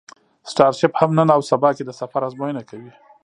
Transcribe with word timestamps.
سټارشیپ 0.51 0.91
هم 0.99 1.09
نن 1.17 1.29
او 1.35 1.41
سبا 1.51 1.69
کې 1.77 1.83
د 1.85 1.91
سفر 2.01 2.21
ازموینه 2.27 2.61
کوي. 2.69 2.91